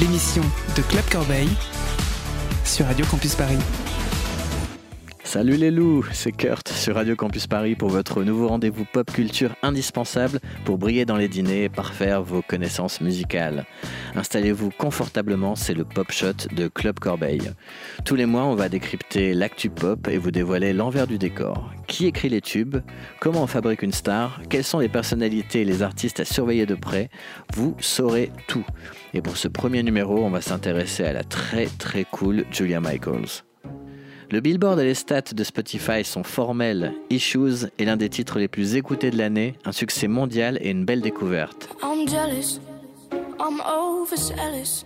L'émission 0.00 0.42
de 0.76 0.82
Club 0.82 1.04
Corbeil 1.10 1.48
sur 2.64 2.86
Radio 2.86 3.04
Campus 3.04 3.34
Paris. 3.34 3.58
Salut 5.28 5.58
les 5.58 5.70
loups, 5.70 6.06
c'est 6.10 6.32
Kurt 6.32 6.70
sur 6.70 6.94
Radio 6.94 7.14
Campus 7.14 7.46
Paris 7.46 7.74
pour 7.74 7.90
votre 7.90 8.24
nouveau 8.24 8.48
rendez-vous 8.48 8.86
pop 8.86 9.12
culture 9.12 9.54
indispensable 9.62 10.40
pour 10.64 10.78
briller 10.78 11.04
dans 11.04 11.18
les 11.18 11.28
dîners 11.28 11.64
et 11.64 11.68
parfaire 11.68 12.22
vos 12.22 12.40
connaissances 12.40 13.02
musicales. 13.02 13.66
Installez-vous 14.14 14.70
confortablement, 14.78 15.54
c'est 15.54 15.74
le 15.74 15.84
Pop 15.84 16.10
Shot 16.10 16.48
de 16.56 16.68
Club 16.68 16.98
Corbeil. 16.98 17.52
Tous 18.06 18.14
les 18.14 18.24
mois, 18.24 18.44
on 18.44 18.54
va 18.54 18.70
décrypter 18.70 19.34
l'actu 19.34 19.68
pop 19.68 20.08
et 20.08 20.16
vous 20.16 20.30
dévoiler 20.30 20.72
l'envers 20.72 21.06
du 21.06 21.18
décor. 21.18 21.74
Qui 21.88 22.06
écrit 22.06 22.30
les 22.30 22.40
tubes? 22.40 22.78
Comment 23.20 23.42
on 23.42 23.46
fabrique 23.46 23.82
une 23.82 23.92
star? 23.92 24.40
Quelles 24.48 24.64
sont 24.64 24.78
les 24.78 24.88
personnalités 24.88 25.60
et 25.60 25.66
les 25.66 25.82
artistes 25.82 26.20
à 26.20 26.24
surveiller 26.24 26.64
de 26.64 26.74
près? 26.74 27.10
Vous 27.52 27.76
saurez 27.80 28.32
tout. 28.46 28.64
Et 29.12 29.20
pour 29.20 29.36
ce 29.36 29.48
premier 29.48 29.82
numéro, 29.82 30.24
on 30.24 30.30
va 30.30 30.40
s'intéresser 30.40 31.04
à 31.04 31.12
la 31.12 31.22
très 31.22 31.66
très 31.66 32.04
cool 32.04 32.46
Julia 32.50 32.80
Michaels. 32.80 33.44
Le 34.30 34.40
Billboard 34.40 34.78
et 34.78 34.84
les 34.84 34.94
stats 34.94 35.32
de 35.32 35.42
Spotify 35.42 36.04
sont 36.04 36.22
formels. 36.22 36.92
Issues 37.08 37.66
est 37.78 37.86
l'un 37.86 37.96
des 37.96 38.10
titres 38.10 38.38
les 38.38 38.48
plus 38.48 38.76
écoutés 38.76 39.10
de 39.10 39.16
l'année, 39.16 39.54
un 39.64 39.72
succès 39.72 40.06
mondial 40.06 40.58
et 40.60 40.68
une 40.68 40.84
belle 40.84 41.00
découverte. 41.00 41.70
I'm 41.82 42.06
jealous, 42.06 42.60
I'm 43.40 43.62
overzealous. 43.66 44.84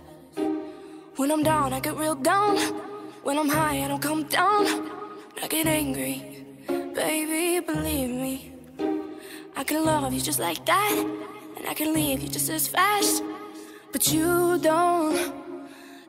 When 1.17 1.29
I'm 1.29 1.43
down, 1.43 1.73
I 1.73 1.81
get 1.81 1.97
real 1.97 2.15
down. 2.15 2.57
When 3.25 3.37
I'm 3.37 3.49
high, 3.49 3.83
I 3.83 3.89
don't 3.89 4.01
come 4.01 4.23
down. 4.23 4.65
I 5.43 5.47
get 5.49 5.67
angry, 5.67 6.21
baby, 6.95 7.59
believe 7.59 8.11
me. 8.11 8.53
I 9.57 9.65
can 9.65 9.83
love 9.83 10.13
you 10.13 10.21
just 10.21 10.39
like 10.39 10.65
that, 10.65 11.05
and 11.57 11.67
I 11.67 11.73
can 11.73 11.93
leave 11.93 12.21
you 12.21 12.29
just 12.29 12.49
as 12.49 12.69
fast. 12.69 13.21
But 13.91 14.09
you 14.09 14.57
don't 14.59 15.33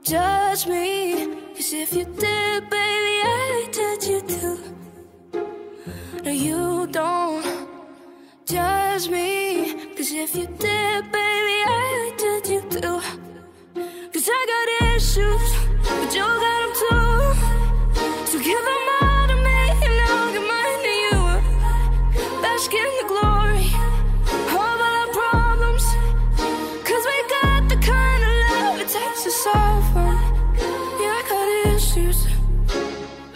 judge 0.05 0.69
me. 0.69 1.44
Cause 1.56 1.72
if 1.72 1.94
you 1.94 2.05
did, 2.05 2.69
baby, 2.69 3.16
I 3.22 3.69
judge 3.72 4.08
you 4.08 4.20
too. 4.22 4.58
No, 6.24 6.30
you 6.30 6.86
don't 6.88 7.44
judge 8.44 9.08
me. 9.08 9.75
Cause 9.97 10.10
if 10.10 10.34
you 10.34 10.47
did, 10.58 11.12
baby, 11.12 11.23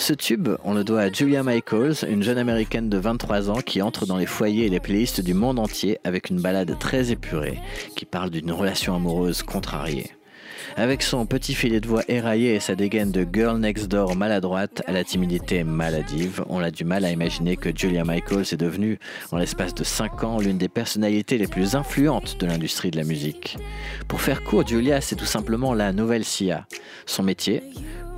Ce 0.08 0.14
tube, 0.14 0.48
on 0.64 0.72
le 0.72 0.84
doit 0.84 1.02
à 1.02 1.12
Julia 1.12 1.42
Michaels, 1.42 1.96
une 2.08 2.22
jeune 2.22 2.38
américaine 2.38 2.88
de 2.88 2.96
23 2.96 3.50
ans 3.50 3.60
qui 3.60 3.82
entre 3.82 4.06
dans 4.06 4.16
les 4.16 4.24
foyers 4.24 4.64
et 4.64 4.70
les 4.70 4.80
playlists 4.80 5.20
du 5.20 5.34
monde 5.34 5.58
entier 5.58 5.98
avec 6.02 6.30
une 6.30 6.40
balade 6.40 6.78
très 6.78 7.12
épurée 7.12 7.58
qui 7.94 8.06
parle 8.06 8.30
d'une 8.30 8.50
relation 8.50 8.94
amoureuse 8.94 9.42
contrariée. 9.42 10.10
Avec 10.78 11.02
son 11.02 11.26
petit 11.26 11.52
filet 11.52 11.80
de 11.80 11.86
voix 11.86 12.04
éraillé 12.08 12.54
et 12.54 12.60
sa 12.60 12.74
dégaine 12.74 13.12
de 13.12 13.26
girl 13.30 13.58
next 13.58 13.88
door 13.88 14.16
maladroite 14.16 14.82
à 14.86 14.92
la 14.92 15.04
timidité 15.04 15.62
maladive, 15.62 16.42
on 16.48 16.60
a 16.60 16.70
du 16.70 16.86
mal 16.86 17.04
à 17.04 17.10
imaginer 17.10 17.58
que 17.58 17.68
Julia 17.76 18.02
Michaels 18.06 18.46
est 18.50 18.56
devenue, 18.56 18.98
en 19.30 19.36
l'espace 19.36 19.74
de 19.74 19.84
5 19.84 20.24
ans, 20.24 20.38
l'une 20.38 20.56
des 20.56 20.70
personnalités 20.70 21.36
les 21.36 21.48
plus 21.48 21.74
influentes 21.74 22.38
de 22.40 22.46
l'industrie 22.46 22.90
de 22.90 22.96
la 22.96 23.04
musique. 23.04 23.58
Pour 24.08 24.22
faire 24.22 24.42
court, 24.42 24.66
Julia, 24.66 25.02
c'est 25.02 25.16
tout 25.16 25.26
simplement 25.26 25.74
la 25.74 25.92
nouvelle 25.92 26.24
Sia. 26.24 26.66
Son 27.04 27.22
métier? 27.22 27.62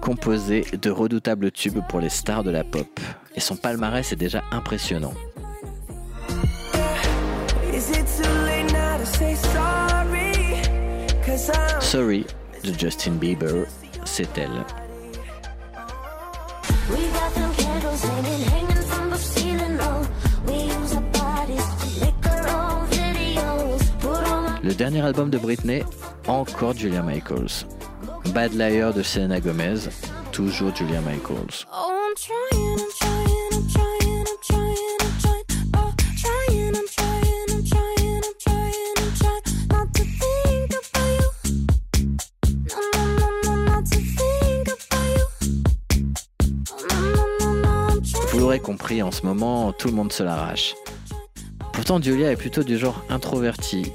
Composer 0.00 0.64
de 0.80 0.90
redoutables 0.90 1.50
tubes 1.50 1.80
pour 1.88 2.00
les 2.00 2.08
stars 2.08 2.42
de 2.42 2.50
la 2.50 2.64
pop. 2.64 2.88
Et 3.34 3.40
son 3.40 3.56
palmarès 3.56 4.10
est 4.12 4.16
déjà 4.16 4.42
impressionnant. 4.50 5.14
Sorry? 11.80 12.26
De 12.64 12.78
Justin 12.78 13.12
Bieber, 13.12 13.66
c'est 14.04 14.36
elle. 14.36 14.64
Oh, 16.92 16.96
Le 24.62 24.74
dernier 24.74 25.00
album 25.00 25.30
de 25.30 25.38
Britney, 25.38 25.82
encore 26.26 26.74
Julia 26.74 27.02
Michaels. 27.02 27.66
Bad 28.28 28.54
Liar 28.54 28.94
de 28.94 29.02
Selena 29.02 29.40
Gomez, 29.40 29.88
toujours 30.30 30.74
Julia 30.74 31.00
Michaels. 31.00 31.66
Vous 48.32 48.38
l'aurez 48.38 48.60
compris, 48.60 49.02
en 49.02 49.10
ce 49.10 49.26
moment, 49.26 49.72
tout 49.72 49.88
le 49.88 49.94
monde 49.94 50.12
se 50.12 50.22
l'arrache. 50.22 50.74
Pourtant, 51.72 52.00
Julia 52.00 52.30
est 52.30 52.36
plutôt 52.36 52.62
du 52.62 52.78
genre 52.78 53.02
introverti. 53.08 53.92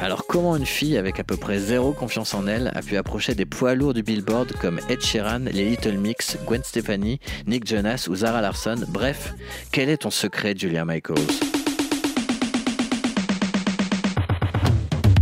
Alors 0.00 0.26
comment 0.26 0.56
une 0.56 0.64
fille 0.64 0.96
avec 0.96 1.20
à 1.20 1.24
peu 1.24 1.36
près 1.36 1.58
zéro 1.58 1.92
confiance 1.92 2.32
en 2.32 2.46
elle 2.46 2.72
a 2.74 2.80
pu 2.80 2.96
approcher 2.96 3.34
des 3.34 3.44
poids 3.44 3.74
lourds 3.74 3.92
du 3.92 4.02
Billboard 4.02 4.52
comme 4.52 4.80
Ed 4.88 5.02
Sheeran, 5.02 5.40
les 5.52 5.66
Little 5.66 5.98
Mix, 5.98 6.38
Gwen 6.46 6.64
Stefani, 6.64 7.20
Nick 7.46 7.66
Jonas 7.66 8.06
ou 8.08 8.16
Zara 8.16 8.40
Larsson? 8.40 8.76
Bref, 8.88 9.34
quel 9.72 9.90
est 9.90 9.98
ton 9.98 10.10
secret, 10.10 10.54
Julia 10.56 10.86
Michaels? 10.86 11.18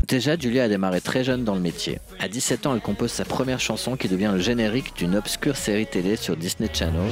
Déjà, 0.06 0.38
Julia 0.38 0.64
a 0.64 0.68
démarré 0.68 1.00
très 1.00 1.24
jeune 1.24 1.42
dans 1.42 1.56
le 1.56 1.60
métier. 1.60 1.98
À 2.20 2.28
17 2.28 2.66
ans, 2.66 2.74
elle 2.74 2.80
compose 2.80 3.10
sa 3.10 3.24
première 3.24 3.60
chanson 3.60 3.96
qui 3.96 4.08
devient 4.08 4.30
le 4.32 4.40
générique 4.40 4.96
d'une 4.96 5.16
obscure 5.16 5.56
série 5.56 5.86
télé 5.86 6.14
sur 6.14 6.36
Disney 6.36 6.70
Channel. 6.72 7.10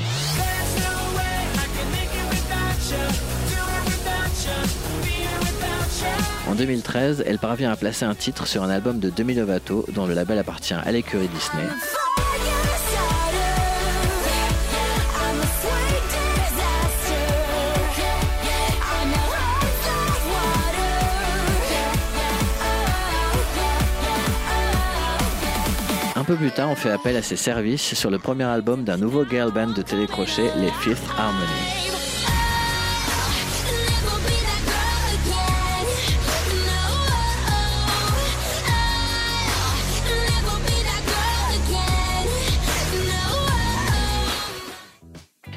En 6.46 6.54
2013, 6.54 7.24
elle 7.26 7.38
parvient 7.38 7.72
à 7.72 7.76
placer 7.76 8.04
un 8.04 8.14
titre 8.14 8.46
sur 8.46 8.62
un 8.62 8.70
album 8.70 9.00
de 9.00 9.10
Demi 9.10 9.34
Lovato 9.34 9.84
dont 9.92 10.06
le 10.06 10.14
label 10.14 10.38
appartient 10.38 10.74
à 10.74 10.92
l'écurie 10.92 11.28
Disney. 11.28 11.64
Un 26.14 26.24
peu 26.24 26.36
plus 26.36 26.50
tard, 26.50 26.70
on 26.70 26.76
fait 26.76 26.90
appel 26.90 27.16
à 27.16 27.22
ses 27.22 27.36
services 27.36 27.94
sur 27.94 28.10
le 28.10 28.18
premier 28.18 28.44
album 28.44 28.84
d'un 28.84 28.96
nouveau 28.96 29.24
girl 29.24 29.52
band 29.52 29.72
de 29.72 29.82
télécrochet, 29.82 30.50
les 30.56 30.70
Fifth 30.80 31.04
Harmony. 31.18 32.05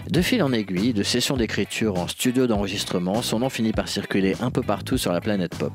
De 0.09 0.23
fil 0.23 0.41
en 0.41 0.51
aiguille, 0.51 0.91
de 0.93 1.03
sessions 1.03 1.37
d'écriture 1.37 1.99
en 1.99 2.07
studio 2.07 2.47
d'enregistrement, 2.47 3.21
son 3.21 3.39
nom 3.39 3.49
finit 3.49 3.73
par 3.73 3.87
circuler 3.87 4.35
un 4.41 4.49
peu 4.49 4.63
partout 4.63 4.97
sur 4.97 5.13
la 5.13 5.21
planète 5.21 5.55
pop. 5.55 5.71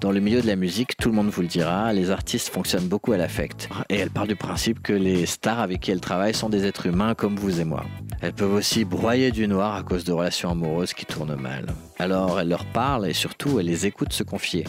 Dans 0.00 0.10
le 0.10 0.18
milieu 0.18 0.42
de 0.42 0.48
la 0.48 0.56
musique, 0.56 0.96
tout 0.96 1.10
le 1.10 1.14
monde 1.14 1.28
vous 1.28 1.42
le 1.42 1.46
dira, 1.46 1.92
les 1.92 2.10
artistes 2.10 2.48
fonctionnent 2.48 2.88
beaucoup 2.88 3.12
à 3.12 3.16
l'affect. 3.16 3.68
Et 3.88 3.94
elle 3.94 4.10
part 4.10 4.26
du 4.26 4.34
principe 4.34 4.82
que 4.82 4.92
les 4.92 5.26
stars 5.26 5.60
avec 5.60 5.78
qui 5.78 5.92
elle 5.92 6.00
travaille 6.00 6.34
sont 6.34 6.48
des 6.48 6.66
êtres 6.66 6.86
humains 6.86 7.14
comme 7.14 7.36
vous 7.36 7.60
et 7.60 7.64
moi. 7.64 7.84
Elles 8.20 8.32
peuvent 8.32 8.54
aussi 8.54 8.84
broyer 8.84 9.30
du 9.30 9.46
noir 9.46 9.76
à 9.76 9.82
cause 9.82 10.04
de 10.04 10.12
relations 10.12 10.50
amoureuses 10.50 10.92
qui 10.92 11.06
tournent 11.06 11.36
mal. 11.36 11.66
Alors 11.98 12.40
elle 12.40 12.48
leur 12.48 12.64
parle 12.64 13.06
et 13.06 13.12
surtout 13.12 13.60
elle 13.60 13.66
les 13.66 13.86
écoute 13.86 14.12
se 14.12 14.22
confier. 14.22 14.64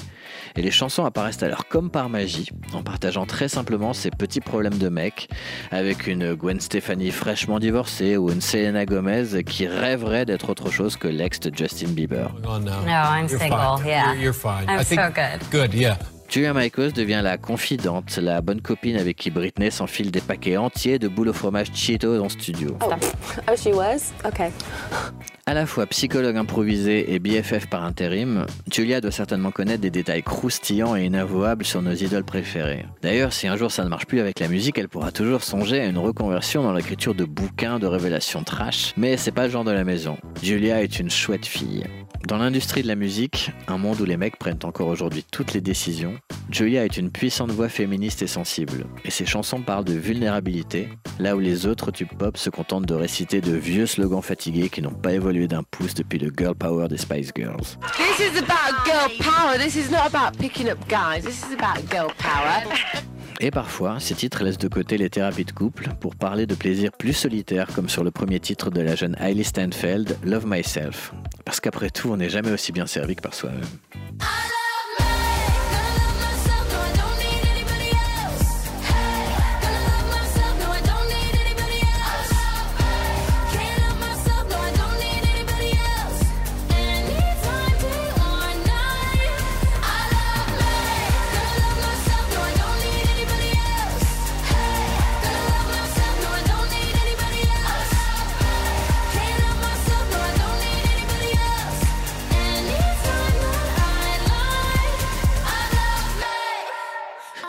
Et 0.56 0.62
les 0.62 0.72
chansons 0.72 1.06
apparaissent 1.06 1.42
alors 1.42 1.68
comme 1.68 1.90
par 1.90 2.10
magie, 2.10 2.50
en 2.74 2.84
partageant 2.84 3.26
très 3.26 3.48
simplement 3.48 3.94
ses 3.94 4.12
petits 4.12 4.42
problèmes 4.42 4.78
de 4.78 4.90
mec, 4.90 5.30
avec 5.72 6.08
une 6.08 6.36
Gwen 6.36 6.60
Stefani 6.60 7.12
fraîchement 7.12 7.60
divorcée 7.60 8.18
ou 8.18 8.30
une 8.30 8.42
Selena 8.42 8.86
Gomez 8.86 9.44
qui 9.44 9.68
rêverait 9.68 10.26
d'être 10.26 10.50
autre 10.50 10.70
chose 10.70 10.96
que 10.96 11.08
l'ex 11.08 11.40
de 11.40 11.56
Justin 11.56 11.90
Bieber. 11.90 12.30
now. 12.44 12.60
No, 12.86 12.92
I'm 12.92 13.28
single, 13.28 13.86
yeah. 13.86 14.14
You're, 14.16 14.34
fine. 14.34 14.68
I'm 14.68 14.80
I 14.80 14.84
think, 14.84 15.02
so 15.02 15.12
good. 15.12 15.50
Good, 15.52 15.74
yeah. 15.74 15.98
Julia 16.30 16.54
Michaels 16.54 16.94
devient 16.94 17.22
la 17.24 17.40
confidente, 17.40 18.18
la 18.18 18.42
bonne 18.42 18.62
copine 18.62 18.98
avec 18.98 19.18
qui 19.18 19.32
Britney 19.32 19.72
s'enfile 19.72 20.12
des 20.12 20.22
paquets 20.22 20.58
entiers 20.58 21.00
de 21.00 21.08
boules 21.08 21.30
au 21.30 21.34
fromage 21.34 21.72
Cheetos 21.74 22.20
en 22.24 22.30
studio. 22.30 22.78
Oh, 22.82 23.56
she 23.56 23.74
was? 23.74 24.14
Okay. 24.24 24.52
À 25.46 25.54
la 25.54 25.66
fois 25.66 25.88
psychologue 25.88 26.38
improvisé 26.38 27.14
et 27.14 27.20
BFF 27.20 27.68
par 27.68 27.84
intérim, 27.84 28.46
Julia 28.72 29.02
doit 29.02 29.12
certainement 29.12 29.52
connaître 29.52 29.82
des 29.82 29.90
détails 29.90 30.22
croustillants 30.22 30.96
et 30.96 31.06
inavouables 31.06 31.66
sur 31.66 31.82
nos 31.82 31.94
idoles 31.94 32.24
préférées. 32.24 32.86
D'ailleurs, 33.02 33.34
si 33.34 33.48
un 33.48 33.56
jour 33.56 33.72
ça 33.72 33.84
ne 33.84 33.90
marche 33.90 34.06
plus 34.06 34.20
avec 34.20 34.40
la 34.40 34.48
musique, 34.48 34.78
elle 34.78 34.90
pourra 34.90 35.12
toujours 35.12 35.44
songer 35.44 35.80
à 35.80 35.86
une 35.86 35.98
reconversion 35.98 36.64
dans 36.64 36.74
l'écriture 36.74 37.16
de 37.16 37.26
bouquins 37.26 37.80
de 37.80 37.88
révélations 37.88 38.44
trash, 38.44 38.94
mais 38.98 39.18
c'est 39.18 39.32
pas 39.32 39.46
le 39.46 39.52
genre 39.52 39.64
de 39.64 39.72
la 39.72 39.84
maison. 39.84 40.18
Julia 40.44 40.84
est 40.84 41.00
une 41.00 41.10
chouette 41.10 41.46
fille. 41.46 41.84
Dans 42.28 42.38
l'industrie 42.38 42.84
de 42.84 42.88
la 42.88 42.96
musique, 42.96 43.52
un 43.68 43.78
monde 43.78 44.02
où 44.02 44.06
les 44.06 44.18
mecs 44.18 44.38
prennent 44.38 44.60
encore 44.64 44.88
aujourd'hui 44.88 45.26
toutes 45.32 45.54
les 45.54 45.62
décisions, 45.62 46.16
Julia 46.52 46.84
est 46.84 46.98
une 46.98 47.12
puissante 47.12 47.52
voix 47.52 47.70
féministe 47.70 48.22
et 48.22 48.28
sensible, 48.28 48.86
et 49.06 49.12
ses 49.12 49.26
chansons 49.26 49.62
parlent 49.62 49.86
de 49.86 49.94
vulnérabilité, 49.94 50.90
là 51.18 51.36
où 51.36 51.40
les 51.40 51.66
autres 51.66 51.92
tubes 51.92 52.14
pop 52.18 52.38
se 52.38 52.50
contentent 52.50 52.86
de 52.86 52.94
réciter 52.94 53.40
de 53.40 53.54
vieux 53.54 53.86
slogans 53.86 54.22
fatigués 54.22 54.70
qui 54.70 54.82
n'ont 54.82 54.92
pas 54.92 55.14
évolué 55.14 55.39
d'un 55.48 55.64
pouce 55.64 55.94
depuis 55.94 56.20
le 56.20 56.32
girl 56.36 56.56
power 56.56 56.88
des 56.88 56.98
Spice 56.98 57.32
Girls. 57.36 57.78
This 57.98 58.20
is 58.20 58.38
about 58.38 58.86
girl 58.86 59.10
power. 59.20 59.58
This 59.58 59.76
is 59.76 59.92
not 59.92 60.14
about 60.14 60.38
picking 60.38 60.70
up 60.70 60.80
guys. 60.88 61.24
This 61.24 61.42
is 61.42 61.54
about 61.54 61.90
girl 61.90 62.12
power. 62.18 62.64
Et 63.42 63.52
parfois, 63.52 64.00
ces 64.00 64.16
titres 64.16 64.44
laissent 64.44 64.58
de 64.58 64.68
côté 64.68 64.98
les 64.98 65.10
thérapies 65.10 65.46
de 65.46 65.52
couple 65.52 65.90
pour 66.02 66.16
parler 66.16 66.46
de 66.46 66.56
plaisirs 66.56 66.92
plus 66.92 67.14
solitaires, 67.14 67.68
comme 67.74 67.88
sur 67.88 68.04
le 68.04 68.12
premier 68.12 68.42
titre 68.42 68.70
de 68.70 68.82
la 68.82 68.96
jeune 68.96 69.16
Hailey 69.18 69.44
Steinfeld, 69.44 70.18
Love 70.24 70.46
Myself. 70.46 71.14
Parce 71.46 71.62
qu'après 71.62 71.90
tout, 71.90 72.10
on 72.12 72.18
n'est 72.18 72.30
jamais 72.30 72.52
aussi 72.52 72.74
bien 72.74 72.86
servi 72.86 73.16
que 73.16 73.22
par 73.22 73.34
soi-même. 73.34 73.64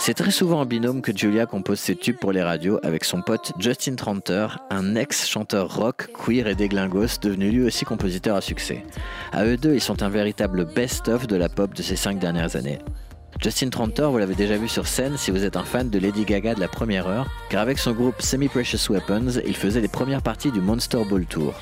C'est 0.03 0.15
très 0.15 0.31
souvent 0.31 0.61
en 0.61 0.65
binôme 0.65 1.03
que 1.03 1.15
Julia 1.15 1.45
compose 1.45 1.79
ses 1.79 1.95
tubes 1.95 2.17
pour 2.17 2.33
les 2.33 2.43
radios 2.43 2.81
avec 2.83 3.05
son 3.05 3.21
pote 3.21 3.53
Justin 3.59 3.97
Tranter, 3.97 4.47
un 4.71 4.95
ex-chanteur 4.95 5.77
rock, 5.77 6.09
queer 6.15 6.47
et 6.47 6.55
déglingos 6.55 7.21
devenu 7.21 7.51
lui 7.51 7.67
aussi 7.67 7.85
compositeur 7.85 8.35
à 8.35 8.41
succès. 8.41 8.83
À 9.31 9.45
eux 9.45 9.59
deux, 9.59 9.75
ils 9.75 9.81
sont 9.81 10.03
un 10.03 10.09
véritable 10.09 10.65
best-of 10.65 11.27
de 11.27 11.37
la 11.37 11.51
pop 11.51 11.75
de 11.75 11.83
ces 11.83 11.97
cinq 11.97 12.19
dernières 12.19 12.57
années. 12.57 12.79
Justin 13.43 13.69
Tranter, 13.69 14.09
vous 14.11 14.17
l'avez 14.17 14.35
déjà 14.35 14.57
vu 14.57 14.69
sur 14.69 14.87
scène 14.87 15.19
si 15.19 15.31
vous 15.31 15.45
êtes 15.45 15.59
un 15.59 15.65
fan 15.65 15.91
de 15.91 15.99
Lady 15.99 16.25
Gaga 16.25 16.55
de 16.55 16.61
la 16.61 16.69
première 16.69 17.07
heure, 17.07 17.29
car 17.51 17.61
avec 17.61 17.79
son 17.79 17.93
groupe 17.93 18.23
Semi 18.23 18.49
Precious 18.49 18.91
Weapons, 18.91 19.43
il 19.47 19.55
faisait 19.55 19.83
les 19.83 19.89
premières 19.89 20.23
parties 20.23 20.51
du 20.51 20.63
Monster 20.63 21.05
Ball 21.11 21.27
Tour. 21.27 21.53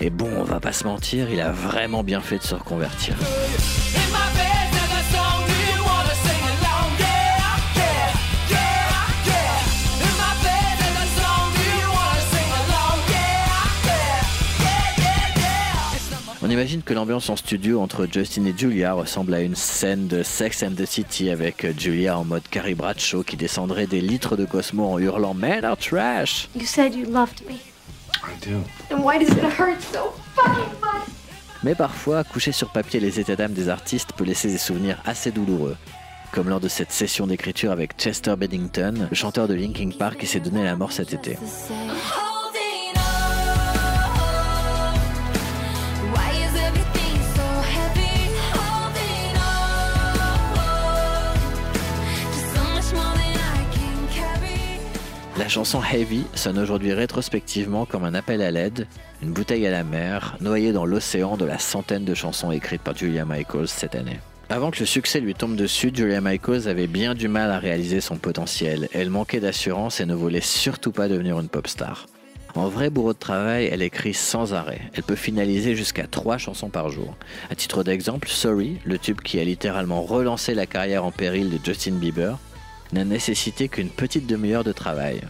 Et 0.00 0.10
bon, 0.10 0.28
on 0.38 0.42
va 0.44 0.58
pas 0.58 0.72
se 0.72 0.82
mentir, 0.82 1.30
il 1.30 1.40
a 1.40 1.52
vraiment 1.52 2.02
bien 2.02 2.20
fait 2.20 2.38
de 2.38 2.42
se 2.42 2.56
reconvertir. 2.56 3.14
On 16.48 16.50
imagine 16.50 16.80
que 16.80 16.94
l'ambiance 16.94 17.28
en 17.28 17.36
studio 17.36 17.82
entre 17.82 18.08
Justin 18.10 18.46
et 18.46 18.54
Julia 18.56 18.94
ressemble 18.94 19.34
à 19.34 19.42
une 19.42 19.54
scène 19.54 20.06
de 20.06 20.22
Sex 20.22 20.62
and 20.62 20.76
the 20.78 20.86
City 20.86 21.28
avec 21.28 21.78
Julia 21.78 22.18
en 22.18 22.24
mode 22.24 22.44
Carrie 22.50 22.74
Bradshaw 22.74 23.22
qui 23.22 23.36
descendrait 23.36 23.86
des 23.86 24.00
litres 24.00 24.34
de 24.34 24.46
Cosmo 24.46 24.86
en 24.86 24.98
hurlant 24.98 25.34
Men 25.34 25.62
are 25.66 25.76
trash. 25.76 26.48
You 26.56 26.64
said 26.64 26.94
you 26.94 27.04
loved 27.04 27.42
me. 27.46 27.56
I 28.24 28.32
do. 28.40 28.62
Then 28.88 29.04
why 29.04 29.18
does 29.18 29.28
it 29.28 29.44
hurt 29.44 29.78
so 29.92 30.14
fucking 30.34 30.72
much? 30.80 31.02
Mais 31.64 31.74
parfois, 31.74 32.24
coucher 32.24 32.52
sur 32.52 32.70
papier 32.70 32.98
les 32.98 33.20
états 33.20 33.36
d'âme 33.36 33.52
des 33.52 33.68
artistes 33.68 34.14
peut 34.16 34.24
laisser 34.24 34.48
des 34.48 34.56
souvenirs 34.56 35.02
assez 35.04 35.30
douloureux. 35.30 35.76
Comme 36.32 36.48
lors 36.48 36.60
de 36.60 36.68
cette 36.68 36.92
session 36.92 37.26
d'écriture 37.26 37.72
avec 37.72 37.98
Chester 37.98 38.36
Bennington, 38.36 39.06
le 39.10 39.14
chanteur 39.14 39.48
de 39.48 39.54
Linkin 39.54 39.90
Park 39.90 40.20
qui 40.20 40.26
s'est 40.26 40.40
donné 40.40 40.64
la 40.64 40.76
mort 40.76 40.92
cet 40.92 41.12
été. 41.12 41.36
La 55.38 55.46
chanson 55.48 55.80
Heavy 55.80 56.24
sonne 56.34 56.58
aujourd'hui 56.58 56.92
rétrospectivement 56.92 57.86
comme 57.86 58.02
un 58.02 58.14
appel 58.14 58.42
à 58.42 58.50
l'aide, 58.50 58.88
une 59.22 59.30
bouteille 59.30 59.68
à 59.68 59.70
la 59.70 59.84
mer, 59.84 60.36
noyée 60.40 60.72
dans 60.72 60.84
l'océan 60.84 61.36
de 61.36 61.44
la 61.44 61.60
centaine 61.60 62.04
de 62.04 62.12
chansons 62.12 62.50
écrites 62.50 62.82
par 62.82 62.96
Julia 62.96 63.24
Michaels 63.24 63.68
cette 63.68 63.94
année. 63.94 64.18
Avant 64.48 64.72
que 64.72 64.80
le 64.80 64.86
succès 64.86 65.20
lui 65.20 65.34
tombe 65.34 65.54
dessus, 65.54 65.92
Julia 65.94 66.20
Michaels 66.20 66.66
avait 66.66 66.88
bien 66.88 67.14
du 67.14 67.28
mal 67.28 67.52
à 67.52 67.60
réaliser 67.60 68.00
son 68.00 68.16
potentiel. 68.16 68.88
Elle 68.92 69.10
manquait 69.10 69.38
d'assurance 69.38 70.00
et 70.00 70.06
ne 70.06 70.14
voulait 70.14 70.40
surtout 70.40 70.90
pas 70.90 71.06
devenir 71.06 71.38
une 71.38 71.48
pop 71.48 71.68
star. 71.68 72.06
En 72.56 72.66
vrai 72.66 72.90
bourreau 72.90 73.12
de 73.12 73.18
travail, 73.18 73.68
elle 73.70 73.82
écrit 73.82 74.14
sans 74.14 74.54
arrêt. 74.54 74.80
Elle 74.94 75.04
peut 75.04 75.14
finaliser 75.14 75.76
jusqu'à 75.76 76.08
trois 76.08 76.38
chansons 76.38 76.70
par 76.70 76.90
jour. 76.90 77.16
À 77.48 77.54
titre 77.54 77.84
d'exemple, 77.84 78.26
Sorry, 78.28 78.78
le 78.84 78.98
tube 78.98 79.20
qui 79.20 79.38
a 79.38 79.44
littéralement 79.44 80.02
relancé 80.02 80.54
la 80.54 80.66
carrière 80.66 81.04
en 81.04 81.12
péril 81.12 81.48
de 81.48 81.64
Justin 81.64 81.92
Bieber, 81.92 82.38
n'a 82.92 83.04
nécessité 83.04 83.68
qu'une 83.68 83.90
petite 83.90 84.26
demi-heure 84.26 84.64
de 84.64 84.72
travail. 84.72 85.20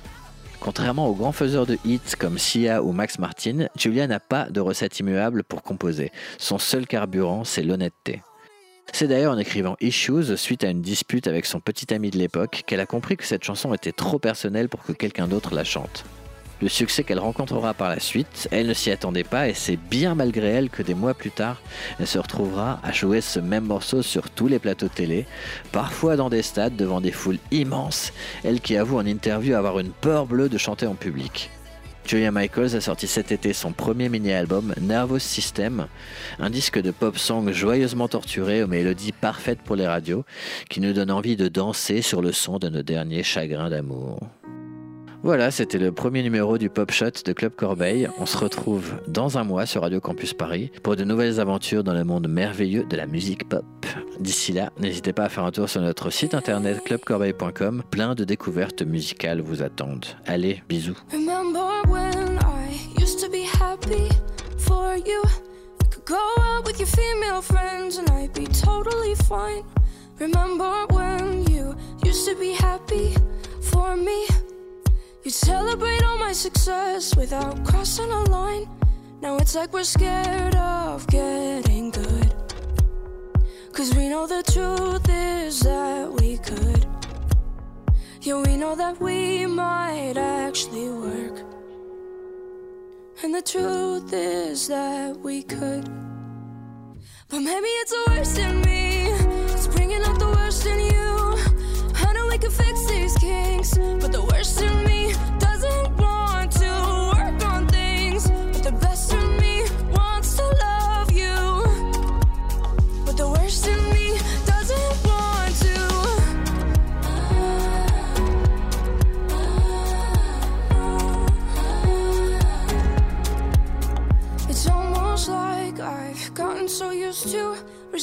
Contrairement 0.61 1.07
aux 1.07 1.15
grands 1.15 1.33
faiseurs 1.33 1.67
de 1.67 1.79
hits 1.85 2.17
comme 2.19 2.39
Sia 2.39 2.83
ou 2.83 2.93
Max 2.93 3.19
Martin, 3.19 3.69
Julia 3.77 4.07
n'a 4.07 4.21
pas 4.21 4.51
de 4.51 4.61
recette 4.61 4.99
immuable 4.99 5.45
pour 5.45 5.63
composer. 5.63 6.11
Son 6.39 6.59
seul 6.59 6.87
carburant, 6.87 7.45
c'est 7.45 7.63
l'honnêteté. 7.63 8.23
C'est 8.93 9.07
d'ailleurs 9.07 9.35
en 9.35 9.39
écrivant 9.39 9.77
Issues, 9.81 10.37
suite 10.37 10.65
à 10.65 10.71
une 10.71 10.83
dispute 10.83 11.27
avec 11.27 11.47
son 11.47 11.61
petit 11.61 11.93
ami 11.93 12.11
de 12.11 12.19
l'époque, 12.19 12.65
qu'elle 12.67 12.81
a 12.81 12.87
compris 12.87 13.17
que 13.17 13.25
cette 13.25 13.45
chanson 13.45 13.73
était 13.75 13.93
trop 13.93 14.19
personnelle 14.19 14.69
pour 14.69 14.83
que 14.83 14.93
quelqu'un 14.93 15.29
d'autre 15.29 15.55
la 15.55 15.65
chante. 15.65 16.05
Le 16.61 16.69
succès 16.69 17.05
qu'elle 17.05 17.21
rencontrera 17.21 17.73
par 17.73 17.89
la 17.89 18.01
suite, 18.01 18.49
elle 18.51 18.67
ne 18.67 18.75
s'y 18.75 18.91
attendait 18.91 19.23
pas 19.23 19.49
et 19.49 19.55
c'est 19.55 19.77
bien 19.77 20.17
malgré 20.17 20.49
elle 20.49 20.71
que 20.71 20.83
des 20.83 20.95
mois 20.95 21.15
plus 21.15 21.31
tard, 21.31 21.63
elle 22.01 22.07
se 22.07 22.19
retrouvera 22.19 22.81
à 22.83 22.91
jouer 22.91 23.21
ce 23.21 23.39
même 23.39 23.67
morceau 23.67 24.03
sur 24.03 24.29
tous 24.29 24.49
les 24.49 24.59
plateaux 24.59 24.89
télé, 24.89 25.27
parfois 25.71 26.17
dans 26.17 26.31
des 26.31 26.43
stades 26.43 26.75
devant 26.75 27.01
des 27.01 27.13
foules 27.13 27.39
immenses, 27.53 28.13
elle 28.43 28.61
qui 28.61 28.77
avoue 28.77 28.99
en 28.99 29.07
interview 29.07 29.55
avoir 29.55 29.79
une 29.79 29.93
peur 29.93 30.27
bleue 30.27 30.49
de 30.49 30.59
chanter 30.59 30.87
en 30.87 30.95
public. 30.95 31.51
Julia 32.09 32.33
Michaels 32.33 32.75
a 32.75 32.81
sorti 32.81 33.07
cet 33.07 33.33
été 33.33 33.53
son 33.53 33.73
premier 33.73 34.09
mini-album 34.09 34.75
Nervous 34.81 35.19
System, 35.19 35.87
un 36.39 36.49
disque 36.49 36.81
de 36.81 36.91
pop 36.91 37.19
song 37.19 37.53
joyeusement 37.53 38.09
torturé 38.09 38.63
aux 38.63 38.67
mélodies 38.67 39.13
parfaites 39.13 39.61
pour 39.61 39.77
les 39.77 39.87
radios, 39.87 40.25
qui 40.71 40.81
nous 40.81 40.95
donne 40.95 41.11
envie 41.11 41.37
de 41.37 41.49
danser 41.49 42.01
sur 42.01 42.23
le 42.23 42.33
son 42.33 42.59
de 42.59 42.71
nos 42.71 42.83
derniers 42.83 43.23
chagrins 43.23 43.69
d'amour. 43.69 44.21
Voilà, 45.25 45.51
c'était 45.51 45.79
le 45.79 45.91
premier 45.91 46.23
numéro 46.23 46.59
du 46.59 46.71
Pop 46.71 46.93
Shot 46.93 47.11
de 47.25 47.33
Club 47.33 47.53
Corbeil. 47.57 48.09
On 48.19 48.27
se 48.27 48.39
retrouve 48.39 48.93
dans 49.09 49.37
un 49.37 49.45
mois 49.45 49.67
sur 49.67 49.83
Radio 49.83 50.01
Campus 50.01 50.33
Paris 50.33 50.71
pour 50.83 50.95
de 50.95 51.03
nouvelles 51.03 51.41
aventures 51.41 51.83
dans 51.83 51.93
le 51.93 52.05
monde 52.05 52.29
merveilleux 52.29 52.85
de 52.85 52.97
la 52.97 53.07
musique 53.07 53.49
pop. 53.49 53.65
D'ici 54.21 54.53
là, 54.53 54.71
n'hésitez 54.79 55.13
pas 55.13 55.25
à 55.25 55.29
faire 55.29 55.45
un 55.45 55.51
tour 55.51 55.69
sur 55.69 55.81
notre 55.81 56.11
site 56.11 56.35
internet 56.35 56.83
clubcorbeil.com. 56.85 57.83
Plein 57.91 58.15
de 58.15 58.23
découvertes 58.23 58.83
musicales 58.83 59.41
vous 59.41 59.63
attendent. 59.63 60.07
Allez, 60.25 60.63
bisous. 60.69 60.97
You'd 75.29 75.35
celebrate 75.35 76.03
all 76.05 76.17
my 76.17 76.33
success 76.33 77.15
without 77.15 77.63
crossing 77.63 78.11
a 78.11 78.23
line. 78.31 78.67
Now 79.21 79.37
it's 79.37 79.55
like 79.55 79.75
we're 79.75 79.85
scared 79.85 80.55
of 80.55 81.07
getting 81.09 81.91
good. 81.91 82.35
Cause 83.75 83.95
we 83.95 84.09
know 84.09 84.27
the 84.27 84.43
truth 84.51 85.07
is 85.11 85.61
that 85.61 86.11
we 86.11 86.39
could. 86.39 86.87
Yeah, 88.23 88.41
we 88.41 88.57
know 88.57 88.75
that 88.75 88.99
we 89.03 89.45
might 89.45 90.17
actually 90.17 90.89
work. 90.89 91.45
And 93.23 93.35
the 93.35 93.43
truth 93.43 94.11
is 94.15 94.69
that 94.69 95.15
we 95.15 95.43
could. 95.43 95.85
But 97.29 97.41
maybe 97.41 97.69
it's 97.83 97.93
the 97.93 98.05
worst 98.13 98.39
in 98.39 98.63
me. 98.63 99.09
It's 99.53 99.67
bringing 99.67 100.01
out 100.05 100.19
the 100.19 100.29
worst 100.29 100.65
in 100.65 100.81
you. 100.81 101.37
I 101.97 102.15
know 102.15 102.29
we 102.29 102.39
can 102.39 102.51
fix 102.51 102.87
these 102.87 103.15
kinks. 103.19 103.77
But 103.77 104.11
the 104.11 104.23
worst 104.23 104.38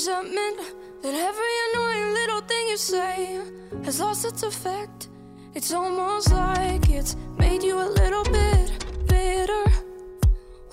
resentment 0.05 0.59
that 1.01 1.15
every 1.15 1.55
annoying 1.67 2.13
little 2.13 2.41
thing 2.41 2.67
you 2.67 2.77
say 2.77 3.41
has 3.83 3.99
lost 3.99 4.23
its 4.23 4.43
effect. 4.43 5.09
It's 5.55 5.73
almost 5.73 6.31
like 6.31 6.87
it's 6.91 7.15
made 7.39 7.63
you 7.63 7.79
a 7.79 7.89
little 8.01 8.23
bit 8.25 8.71
bitter. 9.07 9.65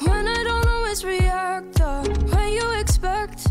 When 0.00 0.28
I 0.28 0.44
don't 0.44 0.66
always 0.66 1.02
react 1.02 1.72
the 1.78 1.94
way 2.34 2.52
you 2.56 2.72
expect, 2.78 3.46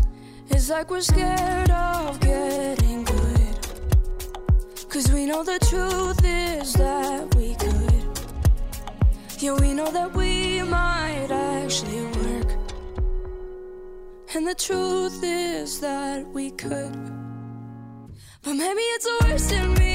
it's 0.50 0.70
like 0.70 0.88
we're 0.88 1.00
scared 1.00 1.70
of 1.70 2.20
getting 2.20 3.02
good. 3.02 3.56
Cause 4.88 5.10
we 5.10 5.26
know 5.26 5.42
the 5.42 5.58
truth 5.70 6.20
is 6.24 6.74
that 6.74 7.34
we 7.34 7.56
could. 7.56 8.04
Yeah, 9.40 9.58
we 9.58 9.74
know 9.74 9.90
that 9.90 10.14
we 10.14 10.62
might 10.62 11.30
actually 11.32 12.02
work. 12.02 12.41
And 14.34 14.48
the 14.48 14.54
truth 14.54 15.20
is 15.22 15.80
that 15.80 16.26
we 16.32 16.52
could. 16.52 16.96
But 18.42 18.54
maybe 18.54 18.80
it's 18.80 19.06
worse 19.20 19.50
than 19.50 19.74
me. 19.74 19.91